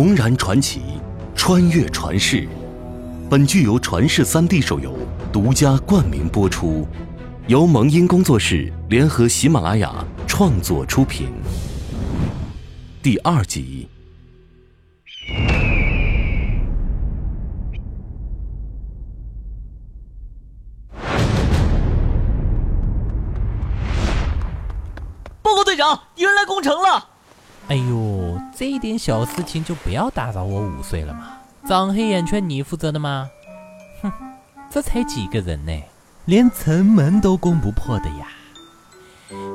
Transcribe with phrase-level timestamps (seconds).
[0.00, 0.80] 重燃传奇，
[1.34, 2.48] 穿越传世。
[3.28, 4.96] 本剧由传世三 D 手游
[5.30, 6.88] 独家冠名播出，
[7.48, 9.92] 由萌音工作室联合喜马拉雅
[10.26, 11.28] 创作出品。
[13.02, 13.90] 第二集。
[25.42, 27.06] 报告队长，敌人来攻城了！
[27.68, 28.09] 哎呦，
[28.60, 31.38] 这一点小事情就不要打扰我午睡了嘛。
[31.66, 33.26] 长黑眼圈你负责的吗？
[34.02, 34.12] 哼，
[34.68, 35.72] 这才几个人呢，
[36.26, 38.28] 连城门都攻不破的呀！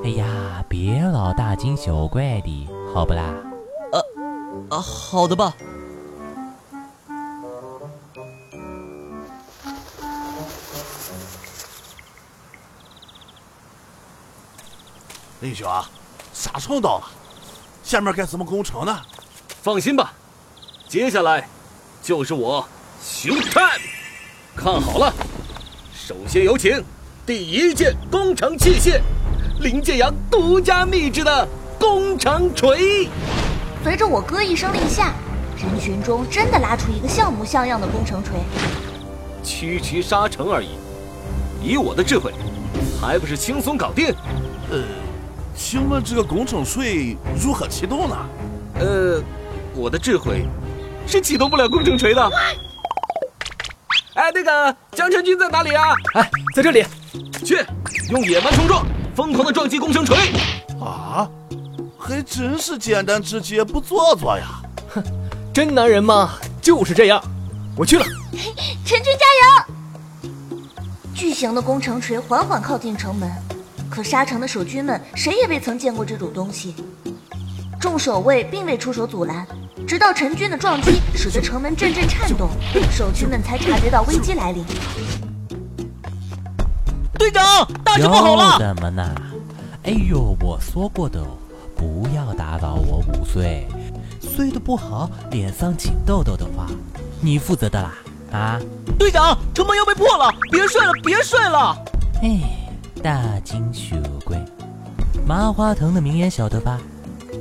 [0.04, 3.32] 哎呀，别老大惊小怪的，好不啦？
[3.92, 5.54] 呃，啊，好的吧。
[15.42, 15.70] 林兄，
[16.34, 17.06] 沙城到了，
[17.86, 19.00] 下面该怎么攻城呢？
[19.62, 20.12] 放心吧，
[20.90, 21.48] 接下来
[22.02, 22.68] 就是我
[23.00, 23.80] show time，
[24.56, 25.14] 看好了，
[25.94, 26.84] 首先有请
[27.28, 29.00] 第一件工程器械——
[29.62, 31.48] 林建阳独家秘制的
[31.80, 33.08] 工程锤。
[33.84, 35.14] 随着我哥一声令下，
[35.56, 38.34] 人群中真的拉出一个像模像样的工程锤。
[39.44, 40.70] 区区沙城而已，
[41.62, 42.34] 以我的智慧，
[43.00, 44.12] 还不是轻松搞定？
[45.56, 45.58] 呃。
[45.58, 48.16] 请问这个工程锤如何启动呢？
[48.80, 49.22] 呃，
[49.74, 50.46] 我的智慧
[51.08, 52.32] 是启动不了工程锤的。
[54.16, 55.84] 哎，那个江晨君在哪里啊？
[56.14, 56.86] 哎，在这里。
[57.44, 57.66] 去，
[58.12, 60.18] 用野蛮冲撞，疯狂的撞击工程锤。
[60.80, 61.30] 啊，
[61.98, 64.62] 还真是简单直接，不做作呀。
[64.94, 65.04] 哼，
[65.54, 67.22] 真男人嘛就是这样。
[67.78, 68.06] 我去了。
[68.86, 70.30] 陈军加油！
[71.14, 73.32] 巨型的工程锤缓缓靠近城门。
[73.90, 76.76] 可沙城的守军们谁也未曾见过这种东西，
[77.80, 79.46] 众守卫并未出手阻拦，
[79.88, 82.50] 直到陈军的撞击使得城门阵阵颤动，
[82.92, 84.66] 守军们才察觉到危机来临。
[87.18, 87.44] 队长，
[87.84, 88.60] 大事不好了！
[88.60, 89.16] 怎么呢？
[89.84, 91.24] 哎呦，我说过的，
[91.76, 93.66] 不要打扰我午睡，
[94.20, 96.68] 睡得不好脸上起痘痘的话，
[97.22, 97.94] 你负责的啦！
[98.32, 98.60] 啊，
[99.00, 101.78] 队长，城门要被破了，别睡了，别睡了！
[102.22, 102.55] 哎。
[103.06, 103.96] 大惊小
[104.26, 104.44] 怪，
[105.28, 106.82] 麻花藤的名言晓得吧？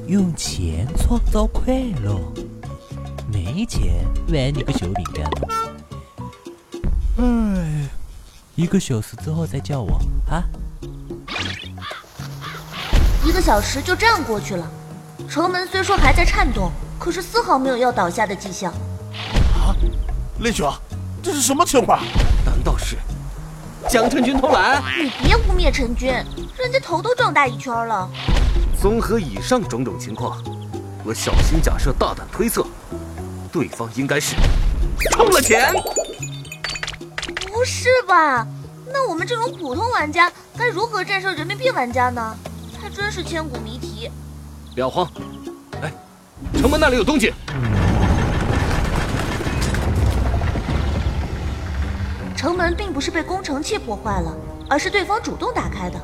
[0.07, 2.21] 用钱创造快乐，
[3.33, 5.25] 没钱玩你个小饼干！
[7.17, 7.89] 哎，
[8.57, 9.99] 一个小时之后再叫我
[10.29, 10.45] 啊！
[13.25, 14.71] 一个小时就这样过去了，
[15.31, 18.71] 城门虽说还在颤动，可是丝毫没有要倒下的迹象。
[19.55, 19.75] 啊，
[20.41, 20.71] 雷兄，
[21.23, 22.05] 这是什么情况？
[23.95, 24.11] 难道是？
[24.11, 24.83] 江晨军偷懒？
[25.23, 28.09] 你别污蔑陈军，人家头都撞大一圈了。
[28.81, 30.43] 综合以上种种情况，
[31.05, 32.67] 我小心假设，大胆推测，
[33.53, 34.35] 对方应该是
[35.13, 35.73] 充了钱。
[37.53, 38.47] 不是吧？
[38.93, 42.37] 那我们这种普通玩家该如何战胜人民币玩家呢？
[42.83, 44.11] 还真是千古谜题。
[44.75, 45.09] 不要慌，
[45.81, 45.93] 哎，
[46.59, 47.33] 城门那里有东西。
[52.45, 54.31] 城门并不是被工程器破坏了，
[54.69, 55.99] 而是对方主动打开的。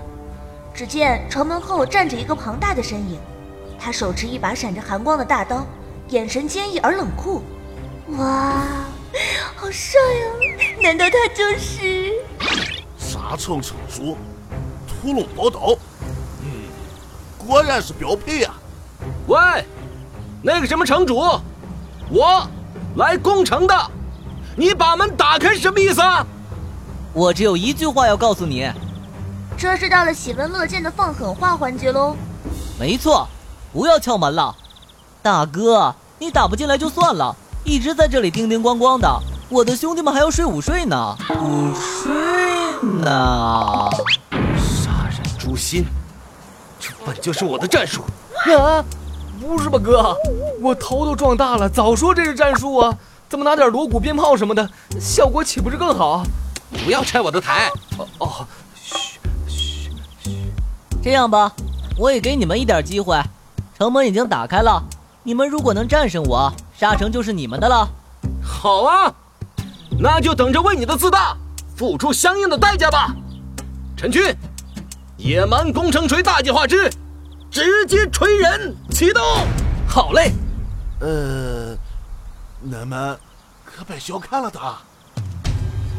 [0.73, 3.21] 只见城门后站着一个庞大的身影，
[3.79, 5.67] 他手持一把闪着寒光的大刀，
[6.09, 7.43] 眼神坚毅而冷酷。
[8.17, 8.63] 哇，
[9.55, 10.57] 好帅呀！
[10.83, 12.11] 难道他就是
[12.97, 14.17] 沙城城主
[14.89, 15.77] 屠龙宝刀？
[16.43, 16.51] 嗯，
[17.37, 18.55] 果然是标配啊！
[19.27, 19.39] 喂，
[20.41, 21.17] 那个什么城主，
[22.09, 22.49] 我
[22.97, 23.91] 来攻城的。
[24.61, 26.23] 你把门打开什么意思啊？
[27.15, 28.71] 我只有一句话要告诉你，
[29.57, 32.15] 这是到了喜闻乐见的放狠话环节喽。
[32.79, 33.27] 没错，
[33.73, 34.55] 不要敲门了，
[35.23, 37.35] 大哥，你打不进来就算了，
[37.65, 39.09] 一直在这里叮叮咣咣的，
[39.49, 42.13] 我的兄弟们还要睡午睡呢，午睡
[43.01, 43.89] 呢。
[44.59, 45.87] 杀人诛心，
[46.79, 48.03] 这本就是我的战术。
[48.55, 48.85] 啊，
[49.41, 50.15] 不是吧，哥，
[50.61, 52.95] 我头都撞大了，早说这是战术啊。
[53.31, 54.69] 怎么拿点锣鼓鞭炮什么的，
[55.01, 56.25] 效果岂不是更好？
[56.85, 57.71] 不要拆我的台！
[57.97, 59.91] 哦哦，嘘嘘
[60.25, 60.53] 嘘。
[61.01, 61.53] 这样吧，
[61.97, 63.17] 我也给你们一点机会。
[63.79, 64.83] 城门已经打开了，
[65.23, 67.89] 你们如果能战胜我，沙城就是你们的了。
[68.43, 69.15] 好啊，
[70.01, 71.37] 那就等着为你的自大
[71.77, 73.15] 付出相应的代价吧。
[73.97, 74.35] 陈军，
[75.17, 76.91] 野蛮工程锤大计划之
[77.49, 79.23] 直接锤人启动。
[79.87, 80.33] 好嘞。
[80.99, 81.79] 呃。
[82.63, 83.19] 你们
[83.65, 84.77] 可别小看了他。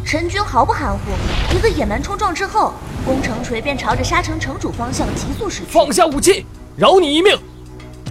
[0.05, 2.73] 陈军毫不含糊，一个野蛮冲撞之后，
[3.03, 5.71] 工程锤便朝着沙城城主方向急速驶去。
[5.71, 6.45] 放下武器，
[6.77, 7.35] 饶你一命。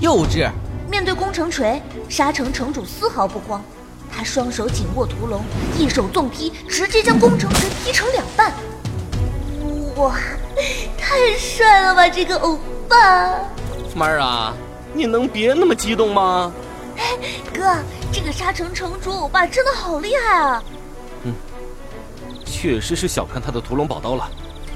[0.00, 0.50] 幼稚，
[0.90, 3.62] 面对攻城锤，沙城城主丝毫不慌，
[4.12, 5.44] 他双手紧握屠龙，
[5.78, 8.52] 一手纵劈，直接将攻城锤劈成两半。
[9.94, 10.16] 哇，
[10.98, 12.58] 太帅了吧，这个欧
[12.88, 13.28] 巴！
[13.94, 14.52] 妹儿啊，
[14.92, 16.52] 你能别那么激动吗？
[17.54, 17.76] 哥，
[18.12, 20.62] 这个沙城城主欧巴真的好厉害啊！
[21.24, 21.34] 嗯
[22.44, 24.28] 确实是小看他的屠龙宝刀了，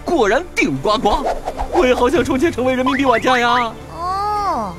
[0.05, 1.27] 果然顶呱呱！
[1.73, 3.73] 我也好想充钱成为人民币玩家呀。
[3.93, 4.75] 哦，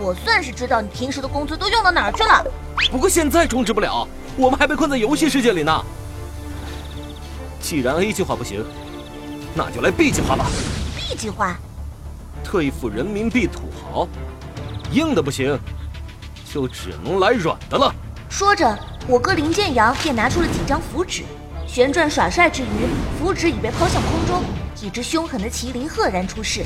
[0.00, 2.44] 我算是知道你平时的工资都用到哪儿去了。
[2.90, 4.06] 不过现在充值不了，
[4.36, 5.84] 我们还被困在游戏世界里呢。
[7.60, 8.64] 既然 A 计划不行，
[9.54, 10.46] 那就来 B 计划吧。
[10.96, 11.58] B 计划，
[12.44, 14.08] 兑付人民币土豪，
[14.92, 15.58] 硬的不行，
[16.52, 17.94] 就只能来软的了。
[18.28, 21.22] 说着，我哥林建阳便拿出了几张符纸，
[21.66, 22.66] 旋转耍帅之余，
[23.18, 24.42] 符纸已被抛向空中，
[24.82, 26.64] 一只凶狠的麒麟赫然出世。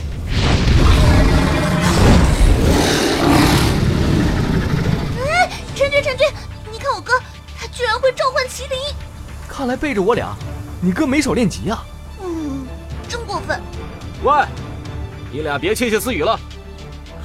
[5.24, 6.26] 哎，陈军，陈军，
[6.70, 7.12] 你看我哥，
[7.58, 8.78] 他居然会召唤麒麟！
[9.48, 10.34] 看来背着我俩，
[10.80, 11.84] 你哥没少练级啊。
[12.22, 12.66] 嗯，
[13.08, 13.60] 真过分。
[14.24, 14.32] 喂，
[15.30, 16.38] 你俩别窃窃私语了，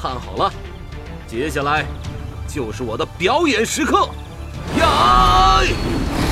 [0.02, 0.52] 看好了，
[1.28, 1.86] 接下来
[2.48, 4.08] 就是我的表演时刻。
[4.78, 5.62] 呀！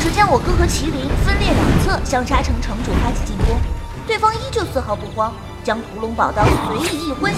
[0.02, 3.58] 只见我哥和麒麟分列两侧向沙城城主发起进攻，
[4.06, 5.34] 对方依旧丝毫不慌，
[5.64, 7.32] 将屠龙宝刀随意一挥，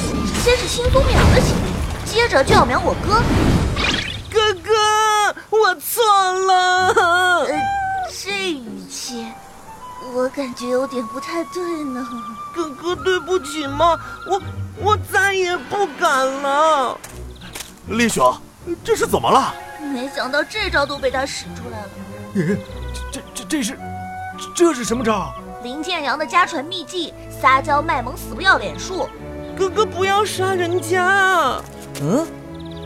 [0.43, 1.73] 先是轻松秒了麒麟，
[2.05, 3.21] 接着就要秒我哥。
[4.29, 6.03] 哥哥，我错
[6.45, 6.93] 了。
[6.93, 7.47] 呃，
[8.11, 9.25] 这语气，
[10.13, 12.05] 我感觉有点不太对呢。
[12.53, 13.97] 哥哥，对不起嘛，
[14.27, 14.41] 我
[14.81, 16.97] 我再也不敢了。
[17.87, 18.35] 丽兄，
[18.83, 19.53] 这是怎么了？
[19.93, 21.89] 没想到这招都被他使出来了。
[23.11, 23.77] 这这这这是
[24.55, 25.33] 这是什么招？
[25.63, 29.09] 林建阳的家传秘技——撒娇卖萌死不要脸术。
[29.57, 31.59] 哥哥，不要杀人家。
[32.01, 32.25] 嗯，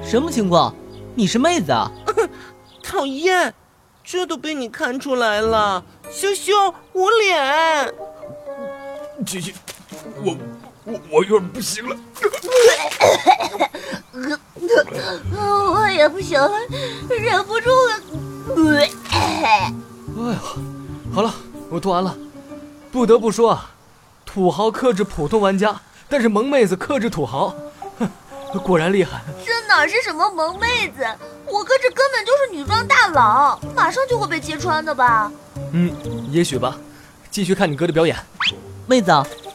[0.04, 0.74] 什么情况？
[1.14, 1.92] 你是妹子啊？
[2.82, 3.54] 讨厌，
[4.04, 5.84] 这都被你看出来了。
[6.10, 7.94] 羞羞，捂脸。
[9.26, 9.71] 姐姐，我
[10.92, 11.96] 我我有点不行了。
[15.74, 16.52] 我也不行了，
[17.10, 18.00] 忍不住了。
[19.12, 19.74] 哎呀，
[21.14, 21.34] 好了，
[21.70, 22.16] 我吐完了。
[22.92, 23.72] 不得不说啊，
[24.26, 25.80] 土豪克制普通玩家，
[26.10, 27.56] 但是萌妹子克制土豪，
[28.00, 28.10] 哼，
[28.64, 29.22] 果然厉害。
[29.46, 31.06] 这哪是什么萌妹子？
[31.46, 35.32] 我哥这根本就是女装大佬，马上就会被揭穿的吧？
[35.72, 35.94] 嗯，
[36.30, 36.78] 也许吧。
[37.30, 38.16] 继续看你哥的表演。
[38.88, 39.12] 妹子，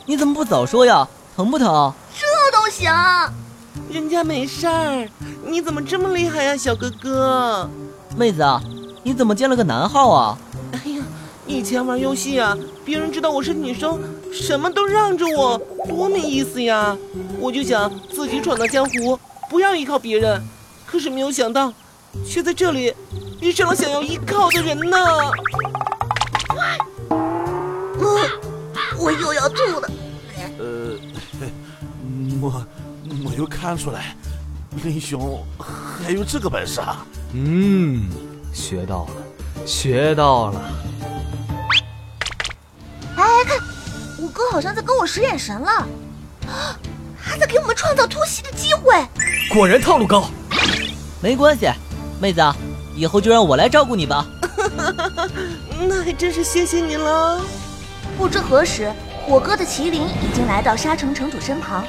[0.07, 1.07] 你怎么不早说呀？
[1.37, 1.93] 疼不疼？
[2.19, 2.91] 这都行？
[3.91, 5.07] 人家没事儿，
[5.45, 7.69] 你怎么这么厉害呀，小哥哥？
[8.17, 8.43] 妹子，
[9.03, 10.39] 你怎么建了个男号啊？
[10.73, 11.05] 哎呀，
[11.47, 12.57] 以前玩游戏啊，
[12.87, 14.01] 别人知道我是女生，
[14.33, 16.97] 什么都让着我，多没意思呀！
[17.39, 19.19] 我就想自己闯荡江湖，
[19.51, 20.43] 不要依靠别人。
[20.87, 21.71] 可是没有想到，
[22.27, 22.95] 却在这里
[23.41, 24.97] 遇上了想要依靠的人呢。
[26.57, 26.81] 啊，
[28.99, 29.91] 我又要吐了。
[32.43, 32.67] 呃，
[33.25, 34.15] 我没有看出来，
[34.83, 37.07] 林兄还有这个本事啊！
[37.33, 38.09] 嗯，
[38.53, 40.61] 学到了，学到了。
[43.17, 43.59] 哎，看，
[44.21, 45.87] 我哥好像在跟我使眼神了，
[47.25, 48.95] 他在给我们创造突袭的机会。
[49.53, 50.29] 果然套路高。
[51.23, 51.69] 没关系，
[52.21, 52.43] 妹子，
[52.95, 54.27] 以后就让我来照顾你吧。
[55.89, 57.41] 那还真是谢谢你了。
[58.17, 58.93] 不知何时，
[59.27, 61.85] 我哥的麒麟已经来到沙城城主身旁，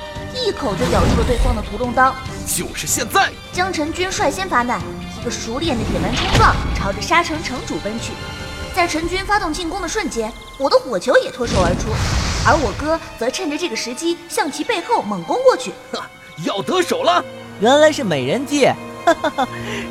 [0.47, 2.15] 一口就咬住了对方的屠龙刀。
[2.45, 3.29] 就是现在！
[3.51, 4.79] 江晨君率先发难，
[5.19, 8.13] 一个熟练的野蛮冲撞，朝着沙城城主奔去。
[8.73, 11.89] 在陈军发动进攻的瞬间，我的火球也脱手而出，
[12.45, 15.73] 而我哥则趁着这个时机向其背后猛攻过去。
[16.45, 17.21] 要得手了！
[17.59, 18.67] 原来是美人计，
[19.03, 19.47] 哈哈哈！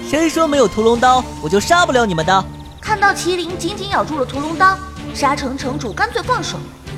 [0.09, 2.45] 谁说没有屠龙刀我就杀不了你们的？
[2.81, 4.79] 看到麒麟紧紧咬住了屠龙刀，
[5.15, 6.57] 沙城城主干脆放手，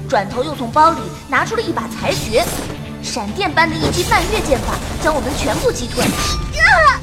[0.08, 2.44] 转头又从包里拿出了一把裁决，
[3.02, 6.04] 闪电般的一击半月剑法将我们全部击退。
[6.04, 7.00] 啊！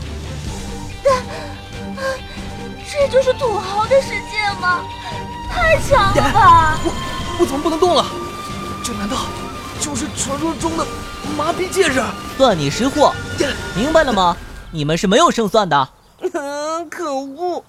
[1.07, 2.01] 啊
[2.91, 4.81] 这就是土豪的世界吗？
[5.51, 6.79] 太强了吧！
[6.83, 6.91] 我
[7.39, 8.05] 我怎么不能动了？
[8.83, 9.17] 这难道
[9.79, 10.85] 就是传说中的
[11.37, 12.01] 麻痹戒指？
[12.37, 13.13] 算你识货，
[13.75, 14.37] 明白了吗？
[14.71, 15.89] 你们是没有胜算的。
[16.89, 17.63] 可恶！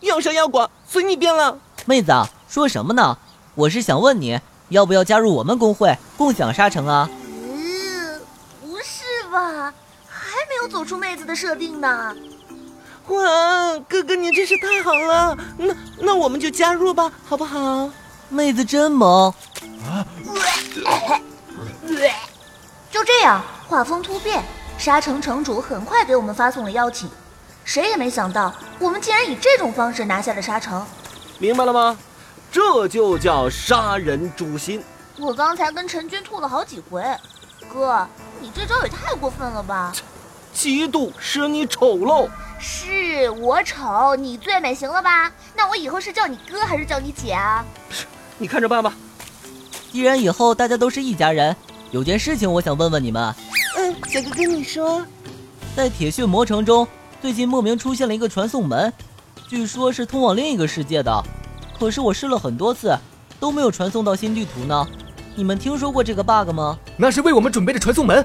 [0.00, 1.58] 要杀要剐随你便了。
[1.86, 2.12] 妹子，
[2.48, 3.18] 说什么呢？
[3.54, 7.08] 我是想问你，要不要加入我们公会，共享沙城啊？
[7.26, 8.20] 嗯，
[8.60, 9.72] 不是吧？
[10.08, 12.14] 还没有走出妹子的设定呢。
[13.08, 15.36] 哇，哥哥你真是太好了！
[15.58, 17.90] 那那我们就加入吧，好不好？
[18.28, 19.34] 妹子真萌
[19.84, 20.06] 啊。
[22.90, 24.44] 就这样，画风突变，
[24.78, 27.10] 沙城城主很快给我们发送了邀请，
[27.64, 30.86] 谁也没想到我们竟然以这种方式拿下了沙城。
[31.38, 31.98] 明白了吗？
[32.52, 34.82] 这就叫杀人诛心。
[35.18, 37.04] 我刚才跟陈军吐了好几回，
[37.72, 38.06] 哥，
[38.40, 39.92] 你这招也太过分了吧！
[40.54, 42.28] 嫉妒使你丑陋，
[42.58, 45.32] 是我丑，你最美，行了吧？
[45.56, 47.64] 那我以后是叫你哥还是叫你姐啊？
[48.38, 48.92] 你看着办吧。
[49.92, 51.54] 既然以后大家都是一家人，
[51.90, 53.34] 有件事情我想问问你们。
[53.76, 55.04] 嗯，小哥哥你说，
[55.74, 56.86] 在铁血魔城中，
[57.22, 58.92] 最近莫名出现了一个传送门，
[59.48, 61.24] 据说是通往另一个世界的，
[61.78, 62.96] 可是我试了很多次，
[63.38, 64.86] 都没有传送到新地图呢。
[65.34, 66.78] 你们听说过这个 bug 吗？
[66.96, 68.22] 那是为我们准备的传送门。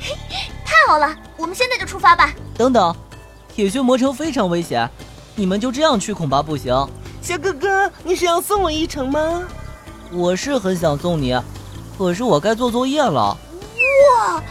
[0.65, 2.34] 太好了，我们现在就出发吧。
[2.58, 2.96] 等等，
[3.54, 4.89] 铁血魔城非常危险，
[5.36, 6.74] 你们就这样去恐怕不行。
[7.22, 9.44] 小哥哥，你是要送我一程吗？
[10.12, 11.36] 我是很想送你，
[11.98, 13.38] 可是我该做作业了。
[14.20, 14.44] 哇，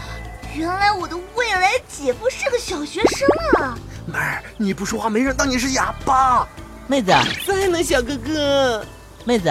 [0.53, 3.27] 原来我的未来姐夫是个小学生
[3.63, 3.77] 啊！
[4.05, 6.47] 妹儿，你不说话，没人当你是哑巴。
[6.87, 7.11] 妹子，
[7.47, 8.85] 在呢，小哥哥。
[9.23, 9.49] 妹子，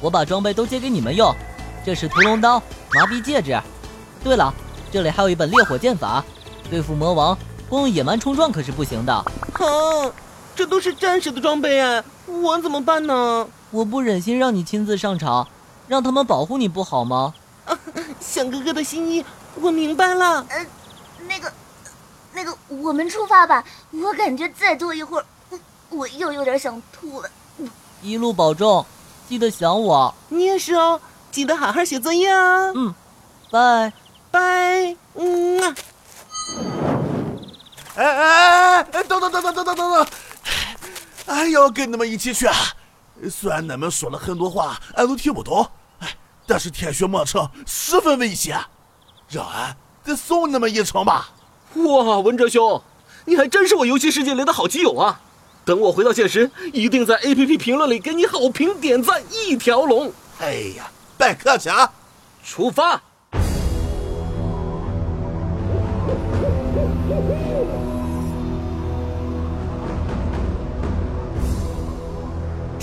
[0.00, 1.34] 我把装备都借给你们用，
[1.84, 2.58] 这是屠龙刀、
[2.94, 3.60] 麻痹戒指。
[4.24, 4.54] 对了，
[4.90, 6.24] 这里还有一本烈火剑法，
[6.70, 7.36] 对付魔王
[7.68, 9.24] 光用野蛮冲撞可是不行的。
[9.54, 10.12] 哼，
[10.54, 13.46] 这都是战士的装备哎，我怎么办呢？
[13.70, 15.46] 我不忍心让你亲自上场，
[15.88, 17.34] 让他们保护你不好吗？
[17.66, 17.78] 啊，
[18.20, 19.24] 想哥哥的心意
[19.60, 20.46] 我明白了。
[20.48, 20.66] 呃，
[21.28, 21.52] 那个，
[22.32, 23.64] 那个，我们出发吧。
[23.90, 25.24] 我感觉再坐一会儿，
[25.90, 27.28] 我又有点想吐了。
[28.02, 28.84] 一路保重，
[29.28, 30.14] 记得想我。
[30.28, 31.00] 你也是哦，
[31.30, 32.72] 记得好好写作业啊。
[32.74, 32.94] 嗯，
[33.50, 33.92] 拜
[34.30, 34.96] 拜。
[35.14, 35.74] 嗯
[38.00, 38.06] 哎。
[38.06, 38.82] 哎哎哎！
[38.84, 40.06] 等等等等等等等等！
[41.26, 42.54] 俺要跟你们一起去啊！
[43.30, 45.66] 虽然你们说了很多话，俺都听不懂，
[46.00, 46.08] 哎，
[46.46, 48.58] 但是天雪魔城十分危险，
[49.28, 51.28] 让俺再送你们一程吧。
[51.74, 52.82] 哇，文哲兄，
[53.26, 55.20] 你还真是我游戏世界里的好基友啊！
[55.64, 60.10] 等我回到现实，一定在 APP 评论里给你好评点赞一条龙。
[60.40, 61.92] 哎呀，别客气啊！
[62.42, 63.00] 出发。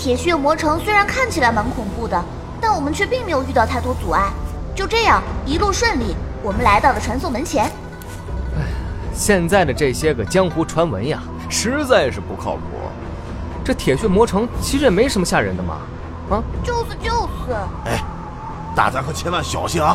[0.08, 2.18] 铁血魔城虽然看起来蛮恐怖的，
[2.62, 4.30] 但我们却并没有遇到太多阻碍。
[4.74, 7.66] 就这样一路顺利，我们来到了传送门前。
[7.66, 8.62] 哎，
[9.12, 12.62] 现在的这些个江湖传闻呀，实在是不靠谱。
[13.62, 15.76] 这铁血魔城其实也没什么吓人的嘛，
[16.30, 16.42] 啊？
[16.64, 17.52] 就是就是。
[17.84, 18.02] 哎，
[18.74, 19.94] 大家可千万小心啊！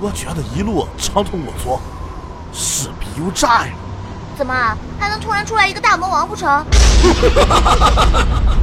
[0.00, 1.80] 我觉得一路畅通无阻，
[2.52, 3.72] 势必有诈呀。
[4.40, 4.54] 怎么
[4.98, 6.48] 还能突然出来一个大魔王不成？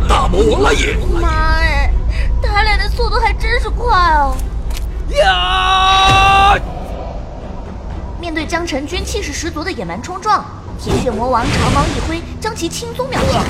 [0.10, 0.96] 大魔王来也！
[1.22, 1.30] 妈
[1.60, 1.94] 哎，
[2.42, 4.36] 他俩的速度还真是快哦！
[5.10, 6.56] 呀！
[8.20, 10.44] 面对江晨君气势十足的野蛮冲撞，
[10.80, 13.44] 铁血魔王长矛一挥，将其轻松秒杀。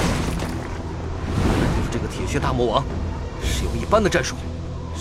[1.89, 2.83] 这个铁血大魔王，
[3.41, 4.35] 使用一般的战术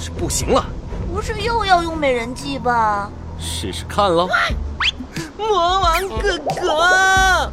[0.00, 0.64] 是不行了。
[1.12, 3.10] 不是又要用美人计吧？
[3.36, 4.28] 试试看喽。
[5.38, 7.52] 魔王哥哥，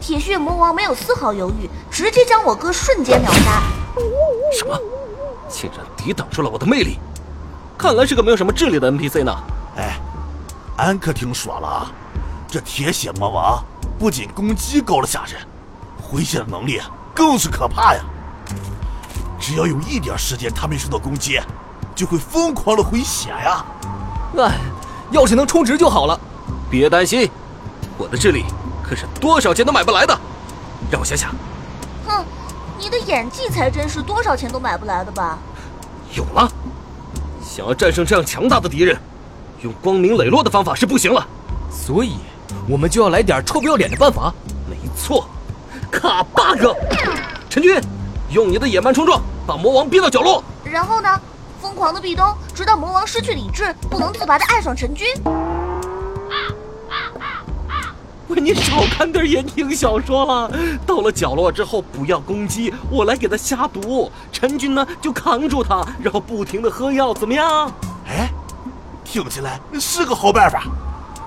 [0.00, 3.62] 铁血魔王没有丝毫犹豫，直接将我哥瞬间秒杀。
[4.56, 4.78] 什么？
[5.48, 6.98] 竟然抵挡住了我的魅力？
[7.76, 9.36] 看来是个没有什么智力的 NPC 呢。
[9.76, 9.98] 哎，
[10.76, 11.92] 俺可听说了啊，
[12.48, 13.62] 这铁血魔王
[13.98, 15.40] 不仅攻击高了吓人，
[16.00, 16.80] 回血的能力
[17.14, 18.00] 更是可怕呀！
[19.40, 21.40] 只要有一点时间他没受到攻击，
[21.94, 23.64] 就会疯狂的回血呀！
[24.38, 24.58] 哎，
[25.10, 26.18] 要是能充值就好了。
[26.72, 27.30] 别担心，
[27.98, 28.46] 我的智力
[28.82, 30.18] 可是多少钱都买不来的。
[30.90, 31.30] 让我想想。
[32.06, 32.24] 哼，
[32.78, 35.38] 你的演技才真是多少钱都买不来的吧？
[36.14, 36.50] 有了，
[37.44, 38.98] 想要战胜这样强大的敌人，
[39.60, 41.26] 用光明磊落的方法是不行了。
[41.70, 42.16] 所以，
[42.66, 44.32] 我们就要来点臭不要脸的办法。
[44.66, 45.28] 没错，
[45.90, 46.74] 卡 bug。
[47.50, 47.78] 陈军，
[48.30, 50.42] 用你的野蛮冲撞把魔王逼到角落。
[50.64, 51.20] 然后呢？
[51.60, 55.06] 疯狂的壁咚，直到魔王失去理智，不能自拔的爱上陈军。
[58.34, 60.50] 喂，你少看点言情小说了。
[60.86, 64.10] 到了角落之后，不要攻击，我来给他下毒。
[64.32, 67.70] 陈军呢，就扛住他，然后不停的喝药，怎么样？
[68.08, 68.30] 哎，
[69.04, 70.62] 听起来是个好办法。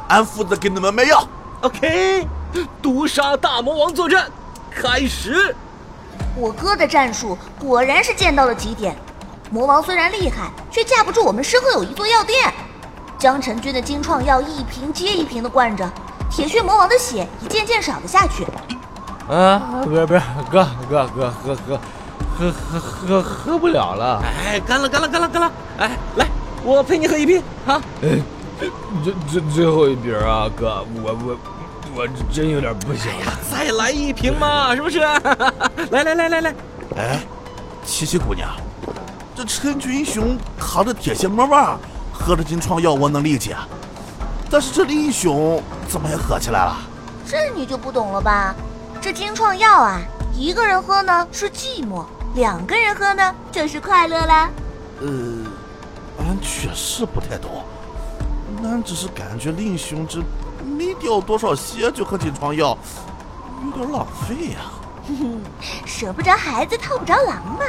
[0.08, 1.28] 俺负责给你们买药。
[1.62, 2.28] OK，
[2.82, 4.28] 毒杀大魔王作战
[4.72, 5.56] 开始。
[6.36, 8.96] 我哥的战术果然是见到了极点。
[9.52, 12.52] 魔王虽然厉害，却架不住我们身后有一座药店。
[13.18, 15.88] 将陈军的金创药一瓶接一瓶的灌着。
[16.30, 18.46] 铁血魔王的血一件件少了下去。
[19.28, 20.14] 啊，不不，
[20.52, 21.80] 哥哥哥喝喝
[22.38, 24.22] 喝喝喝喝不了了。
[24.24, 25.52] 哎，干了干了干了干了！
[25.80, 26.28] 哎，来，
[26.64, 27.82] 我陪你喝一瓶啊。
[28.02, 28.22] 嗯，
[29.04, 31.38] 最最最后一瓶啊，哥，我我
[31.96, 33.34] 我真有点不行了。
[33.50, 35.00] 再来一瓶嘛，是不是？
[35.00, 36.56] 来来来来来，
[36.98, 37.20] 哎，
[37.86, 38.50] 七七姑娘，
[39.34, 41.80] 这陈军雄扛着铁血魔棒，
[42.14, 43.56] 喝着金创药，我能理解。
[44.52, 46.78] 但是这林兄怎么也喝起来了？
[47.28, 48.54] 这你就不懂了吧？
[49.02, 50.00] 这金创药啊，
[50.34, 52.04] 一个人喝呢是寂寞，
[52.36, 54.50] 两个人喝呢就是快乐啦。
[55.02, 55.08] 呃，
[56.20, 57.64] 俺确实不太懂，
[58.64, 60.20] 俺只是感觉林兄这
[60.66, 62.78] 没掉多少血就喝金创药，
[63.64, 64.60] 有点浪费呀、
[65.08, 65.42] 哼哼，
[65.86, 67.66] 舍不得孩子套不着狼嘛。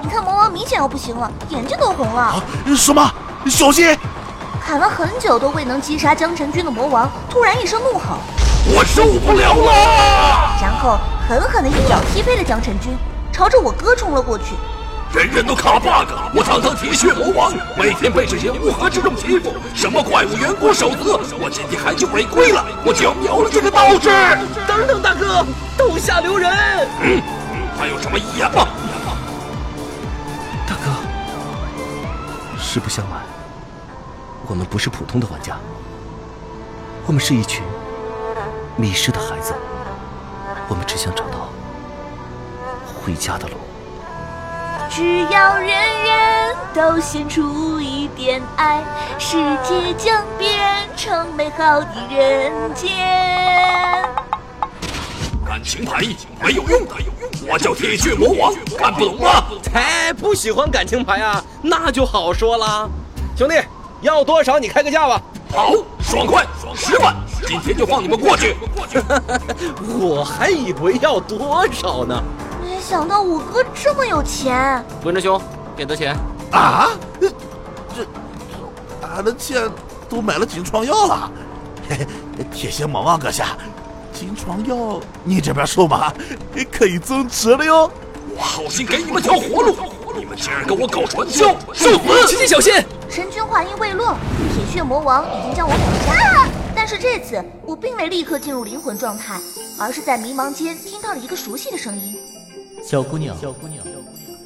[0.00, 2.22] 你看魔王明显要不行了，眼睛都红了。
[2.22, 2.42] 啊！
[2.76, 3.12] 什么？
[3.46, 3.98] 小心！
[4.68, 8.18] 砍了很久都未能击杀江晨君的魔王，突然一声怒吼，
[8.66, 10.58] 我受不了了！
[10.60, 12.92] 然后狠狠的一脚踢飞了江晨君，
[13.32, 14.44] 朝着我哥冲了过去。
[15.10, 24.10] 人人都卡 bug，我堂堂铁血魔王，每天被这些乌合之众欺负，什么怪物远古守则，我今天还就违规了，我就要秒了这个道士！
[24.66, 25.46] 等等，大哥，
[25.78, 26.52] 手下留人！
[27.00, 27.22] 嗯，
[27.80, 28.68] 还有什么遗言吗？
[30.68, 30.92] 大哥，
[32.60, 33.18] 实不相瞒，
[34.48, 35.58] 我们不是普通的玩家，
[37.06, 37.62] 我们是一群
[38.76, 39.52] 迷失的孩子，
[40.68, 41.50] 我们只想找到
[42.86, 43.54] 回家的路。
[44.88, 48.82] 只要人人都献出一点爱，
[49.18, 52.88] 世界将变成美好的人间。
[55.46, 56.02] 感情牌
[56.42, 56.94] 没有用的，
[57.46, 59.44] 我叫铁血魔王，看不懂吗？
[59.62, 62.88] 才不喜欢感情牌啊，那就好说了。
[63.36, 63.54] 兄弟，
[64.00, 65.20] 要多少你开个价吧。
[65.50, 68.56] 好，爽快，十万，今天就放你们过去。
[69.98, 72.22] 我还以为要多少呢。
[72.62, 74.84] 没想到我哥这么有钱。
[75.04, 75.40] 文哲兄，
[75.76, 76.16] 给的钱。
[76.52, 76.90] 啊？
[77.20, 77.28] 这
[77.96, 78.06] 这，
[79.06, 79.68] 俺的钱
[80.08, 81.30] 都买了金疮药了。
[81.88, 81.96] 嘿
[82.36, 83.56] 嘿，铁血魔王阁下，
[84.12, 86.12] 金疮药你这边收吗？
[86.70, 87.90] 可以增值了哟。
[88.36, 89.74] 我好心给你们条活路，
[90.18, 92.26] 你们竟然跟我搞传销，受死！
[92.26, 92.74] 琪琪小心！
[93.08, 94.16] 神君话音未落，
[94.52, 96.48] 铁血魔王已经将我秒杀。
[96.74, 99.40] 但是这次我并没立刻进入灵魂状态，
[99.78, 102.18] 而是在迷茫间听到了一个熟悉的声音。
[102.82, 103.84] 小姑娘，小姑娘，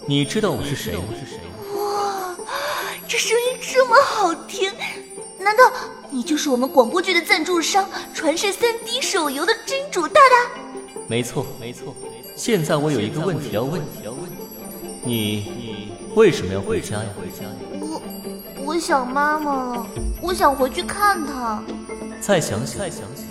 [0.06, 1.04] 你知道我是谁吗？
[1.74, 2.36] 哇，
[3.08, 4.70] 这声音这么好听，
[5.38, 5.72] 难道
[6.10, 10.50] 你就是我们广播剧的赞助商传世三 D 手游的真主大大？
[11.08, 11.94] 没错，没错。
[12.36, 13.80] 现在我有一个问题要问
[15.04, 15.12] 你，
[15.54, 15.61] 你
[16.14, 17.06] 为什么要回家呀？
[17.80, 18.02] 我
[18.64, 19.86] 我想妈妈了，
[20.20, 21.62] 我想回去看她。
[22.20, 22.82] 再想想，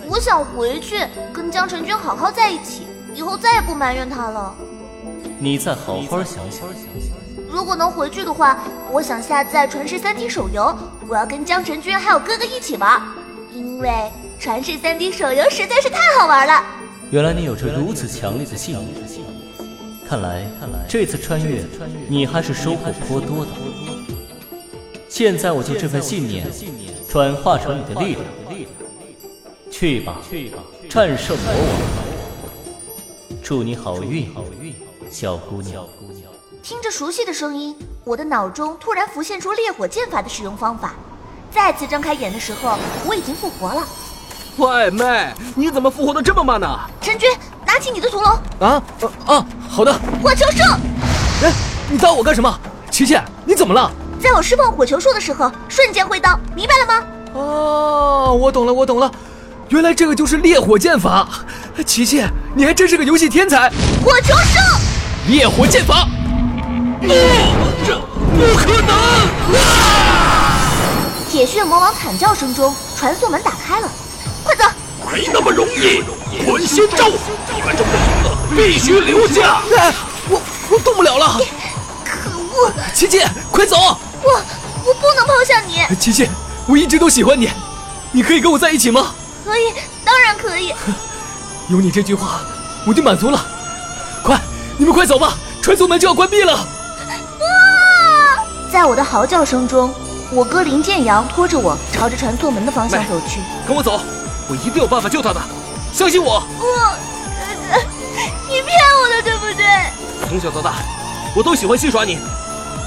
[0.08, 1.00] 我想回去
[1.32, 2.82] 跟江晨君好好在一起，
[3.14, 4.54] 以后再也不埋怨他了。
[5.38, 6.66] 你再好好想想。
[7.50, 8.58] 如果能回去的话，
[8.90, 10.76] 我想下载《传世三 D》手游，
[11.08, 13.00] 我要跟江晨君还有哥哥一起玩，
[13.54, 13.88] 因为
[14.42, 16.62] 《传世三 D》手游实在是太好玩了。
[17.10, 18.86] 原来你有着如此强烈的信念，
[20.12, 21.64] 看来看来这次穿越
[22.06, 23.50] 你还是收获颇多的。
[25.08, 26.46] 现在我就这份信念
[27.10, 28.24] 转化成你的力量，
[29.70, 30.58] 去吧，去吧，
[30.90, 33.38] 战胜魔王！
[33.42, 34.28] 祝你好运，
[35.10, 35.82] 小姑娘。
[36.62, 40.94] 听着熟悉的声音，我的脑中突然浮现出烈火剑法的使用方法。
[41.50, 43.82] 再次睁开眼的时候，我已经复活了。
[44.58, 46.78] 喂，妹，你怎么复活的这么慢呢？
[47.00, 47.30] 陈军，
[47.66, 48.30] 拿起你的屠龙。
[48.60, 48.82] 啊
[49.24, 49.92] 啊，好的。
[50.22, 50.58] 火球术。
[51.42, 51.50] 哎，
[51.88, 52.60] 你打我干什么？
[52.90, 53.90] 琪琪，你怎么了？
[54.20, 57.06] 在我释放火球术的时候，瞬间挥刀，明白了吗？
[57.32, 59.10] 哦，我懂了，我懂了，
[59.70, 61.26] 原来这个就是烈火剑法。
[61.86, 62.22] 琪琪，
[62.54, 63.70] 你还真是个游戏天才。
[64.04, 64.58] 火球术，
[65.28, 66.06] 烈火剑法。
[67.00, 67.08] 不，
[67.86, 68.94] 这不可能！
[69.58, 70.60] 啊！
[71.30, 73.88] 铁血魔王惨叫声中，传送门打开了，
[74.44, 74.64] 快走！
[75.10, 76.04] 没那么容易，
[76.46, 77.10] 魂仙咒，
[77.54, 78.11] 你们这么多恶
[78.54, 79.62] 必须留下。
[79.76, 79.92] 哎，
[80.28, 81.40] 我我动不了了。
[82.04, 82.72] 可恶！
[82.94, 83.76] 琪琪，快走！
[83.76, 84.42] 我
[84.84, 85.84] 我不能抛下你。
[85.96, 86.28] 琪琪，
[86.66, 87.50] 我一直都喜欢你，
[88.12, 89.12] 你可以跟我在一起吗？
[89.44, 89.72] 可以，
[90.04, 90.72] 当然可以。
[91.68, 92.40] 有你这句话，
[92.86, 93.44] 我就满足了。
[94.22, 94.40] 快，
[94.76, 96.54] 你们快走吧，传送门就要关闭了。
[96.54, 96.66] 啊！
[98.70, 99.92] 在我的嚎叫声中，
[100.30, 103.40] 我哥林建阳拖着我朝着传送门的方向走去。
[103.66, 104.00] 跟我走，
[104.48, 105.40] 我一定有办法救他的，
[105.92, 106.42] 相信我。
[106.58, 107.11] 我，你
[108.72, 109.64] 骗我的，对不对？
[110.28, 110.76] 从小到大，
[111.36, 112.18] 我都喜欢戏耍你，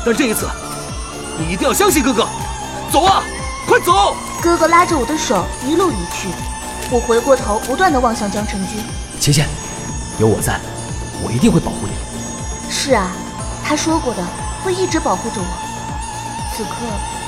[0.04, 0.48] 但这一次，
[1.38, 2.28] 你一定要相信哥哥。
[2.92, 3.24] 走啊，
[3.68, 4.16] 快走！
[4.42, 6.30] 哥哥拉着我的手一路离去。
[6.92, 8.84] 我回过头，不断的望向江晨君。
[9.20, 9.44] 琪琪，
[10.20, 10.60] 有我在，
[11.24, 12.72] 我一定会保护你。
[12.72, 13.12] 是啊，
[13.64, 14.24] 他说过的，
[14.64, 16.56] 会一直保护着我。
[16.56, 16.70] 此刻，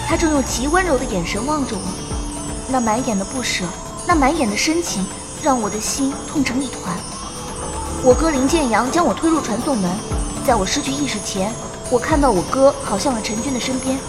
[0.07, 1.81] 他正用极温柔的眼神望着我，
[2.69, 3.65] 那满眼的不舍，
[4.05, 5.05] 那满眼的深情，
[5.43, 6.95] 让我的心痛成一团。
[8.07, 9.91] 我哥林建阳将我推入传送门，
[10.45, 11.53] 在我失去意识前，
[11.91, 13.99] 我看到我哥跑向了陈军的身边。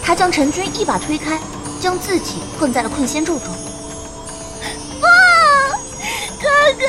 [0.00, 1.40] 他将陈军一把推开，
[1.80, 3.48] 将自己困在了困仙咒中。
[5.00, 5.06] 不，
[6.40, 6.48] 哥
[6.78, 6.86] 哥！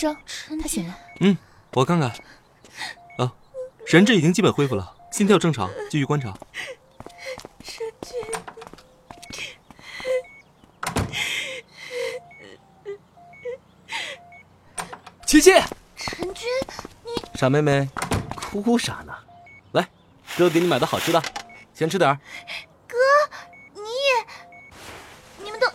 [0.00, 0.16] 生，
[0.62, 0.98] 他醒了。
[1.20, 1.36] 嗯，
[1.72, 2.08] 我看看。
[3.18, 3.30] 啊，
[3.86, 6.32] 神志已经基本恢复了，心跳正常，继续观察。
[7.62, 8.16] 神君，
[15.26, 15.52] 琪琪，
[15.96, 16.48] 陈君，
[17.04, 17.86] 你傻妹妹，
[18.34, 19.14] 哭啥呢？
[19.72, 19.86] 来，
[20.38, 21.22] 哥给你买的好吃的，
[21.74, 22.18] 先吃点儿。
[22.88, 22.96] 哥，
[23.74, 25.70] 你也，你们都，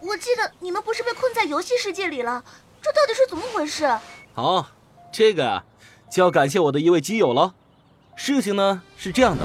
[0.00, 2.44] 我记得你们不是被困在游戏世界里了，
[2.86, 3.84] 这到底是怎么回事？
[4.34, 4.64] 哦，
[5.10, 5.64] 这个啊，
[6.08, 7.54] 就要感谢我的一位基友了。
[8.14, 9.42] 事情呢是这样的，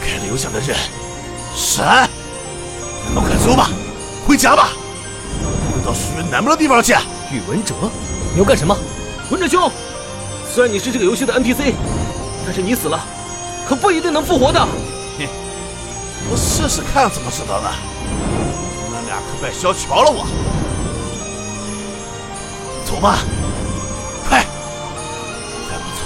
[0.00, 0.76] 该留下的人，
[1.54, 2.10] 闪！
[3.06, 3.70] 你们快走吧，
[4.26, 4.70] 回家吧，
[5.72, 6.92] 回到许愿南门的地方去。
[7.30, 7.74] 宇文哲，
[8.32, 8.76] 你要干什么？
[9.30, 9.70] 文哲兄，
[10.52, 11.72] 虽然你是这个游戏的 NPC，
[12.44, 12.98] 但是你死了，
[13.68, 14.58] 可不一定能复活的。
[14.58, 15.28] 哼，
[16.32, 17.70] 我试试看怎么知道的。
[18.84, 20.26] 你们俩可别小瞧了我。
[22.84, 23.18] 走吧，
[24.28, 24.44] 快！
[25.68, 26.02] 再不走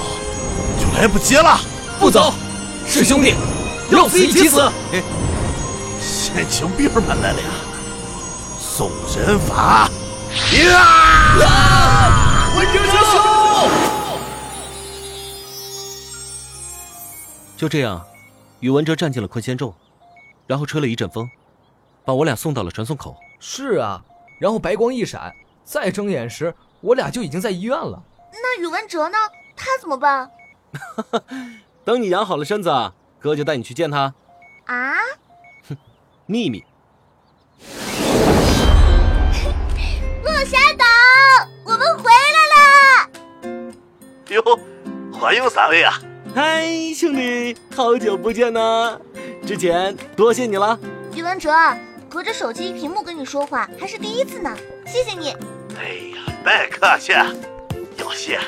[0.79, 1.59] 就来不及了。
[1.99, 2.33] 不走，
[2.87, 3.35] 是兄弟，
[3.91, 4.71] 要死一起死。
[5.99, 7.39] 先请兵们来了，
[8.61, 9.89] 送人法。
[10.53, 11.43] 呀！
[12.57, 13.71] 文哲兄！
[17.57, 18.05] 就这样，
[18.61, 19.75] 宇文哲站进了困仙咒，
[20.47, 21.29] 然后吹了一阵风，
[22.05, 23.17] 把我俩送到了传送口。
[23.41, 24.03] 是啊，
[24.39, 25.33] 然后白光一闪，
[25.65, 26.55] 再睁眼时，
[26.87, 28.01] 我俩就已经在医院了。
[28.33, 29.19] 那宇文哲呢？
[29.57, 30.31] 他怎么办？
[31.85, 32.71] 等你养好了身子，
[33.19, 34.15] 哥就带你去见他。
[34.67, 34.95] 啊？
[35.69, 35.77] 哼，
[36.27, 36.65] 秘密。
[40.23, 40.85] 落霞岛，
[41.65, 43.11] 我们回来了！
[44.29, 44.41] 哟，
[45.13, 45.95] 欢迎三位啊！
[46.37, 48.97] 嗨，兄弟，好久不见呐！
[49.45, 50.79] 之前多谢你了。
[51.17, 51.51] 宇文哲，
[52.09, 55.31] 隔着手机屏幕跟你说话还是第一次呢，谢谢你。
[55.77, 55.83] 哎
[56.15, 57.13] 呀，别客气，
[57.97, 58.39] 要谢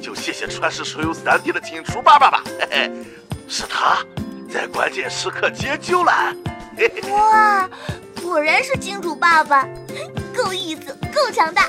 [0.00, 2.92] 就谢谢传世手游三 D 的金主爸爸吧，嘿嘿，
[3.48, 4.06] 是他
[4.48, 6.32] 在关键时刻解救了。
[7.10, 7.68] 哇，
[8.22, 9.68] 果然是金主爸爸，
[10.32, 11.66] 够意思，够强大。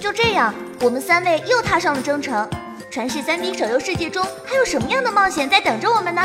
[0.00, 2.50] 就这样，我们三位又踏上了征程。
[2.90, 6.20] 传世三 D 手游世界中还有什么样的冒险在等着我们呢？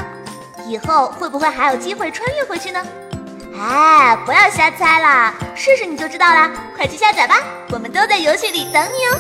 [0.66, 2.84] 以后会不会还有机会穿越回去呢？
[3.60, 6.52] 哎，不要瞎猜啦，试试你就知道啦！
[6.76, 7.36] 快去下载吧，
[7.72, 9.20] 我们都在游戏里等你哦。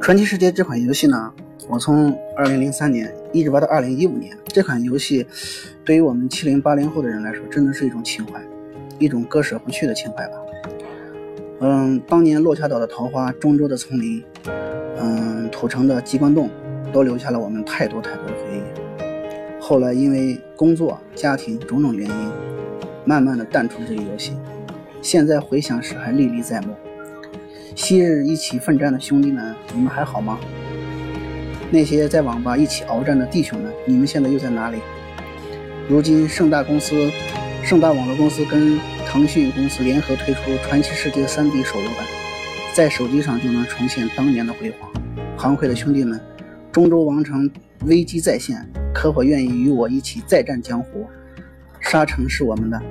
[0.00, 1.30] 传奇世界这款游戏呢，
[1.68, 4.36] 我从二零零三年一直玩到二零一五年。
[4.46, 5.26] 这款游戏
[5.84, 8.40] 对于我们七零八零后的人来说，真的是一种情怀，
[8.98, 10.34] 一种割舍不去的情怀吧。
[11.60, 14.22] 嗯，当年落霞岛的桃花，中州的丛林，
[14.96, 16.48] 嗯，土城的机关洞，
[16.92, 19.60] 都留下了我们太多太多的回忆。
[19.60, 22.32] 后来因为工作、家庭种种原因，
[23.04, 24.36] 慢慢的淡出了这个游戏。
[25.02, 26.74] 现在回想时还历历在目。
[27.74, 30.38] 昔日一起奋战的兄弟们，你们还好吗？
[31.70, 34.78] 那些在网吧一起鏖战的弟兄们，你们现在又在哪里？
[35.86, 37.10] 如今盛大公司、
[37.62, 42.06] 盛大网络公司跟腾讯公司联合推出《传奇世界》3D 手游版，
[42.72, 44.90] 在手机上就能重现当年的辉煌。
[45.36, 46.18] 行会的兄弟们，
[46.72, 47.50] 中州王城
[47.84, 51.06] 危机再现，可否愿意与我一起再战江湖？
[51.80, 52.82] 沙城是我们的。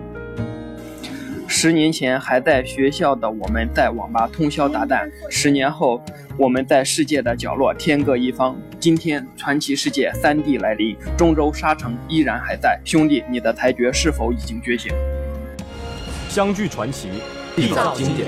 [1.59, 5.99] 十年前还在学校的我们，在网吧通宵达旦；十年后，
[6.37, 8.55] 我们在世界的角落天各一方。
[8.79, 12.79] 今天，传奇世界三 D 来临，中州沙城依然还在。
[12.85, 14.93] 兄弟，你的裁决是否已经觉醒？
[16.29, 17.09] 相聚传奇，
[17.55, 18.27] 缔造经典。